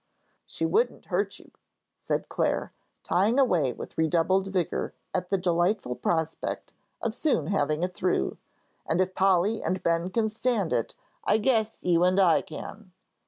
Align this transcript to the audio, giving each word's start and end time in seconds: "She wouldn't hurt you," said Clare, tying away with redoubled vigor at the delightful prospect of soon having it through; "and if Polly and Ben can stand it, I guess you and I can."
"She 0.47 0.65
wouldn't 0.65 1.05
hurt 1.13 1.37
you," 1.37 1.51
said 1.99 2.27
Clare, 2.27 2.73
tying 3.03 3.37
away 3.37 3.71
with 3.71 3.95
redoubled 3.99 4.47
vigor 4.47 4.95
at 5.13 5.29
the 5.29 5.37
delightful 5.37 5.93
prospect 5.93 6.73
of 7.03 7.13
soon 7.13 7.45
having 7.45 7.83
it 7.83 7.93
through; 7.93 8.37
"and 8.89 8.99
if 8.99 9.13
Polly 9.13 9.61
and 9.61 9.83
Ben 9.83 10.09
can 10.09 10.27
stand 10.27 10.73
it, 10.73 10.95
I 11.23 11.37
guess 11.37 11.83
you 11.85 12.03
and 12.03 12.19
I 12.19 12.41
can." 12.41 12.93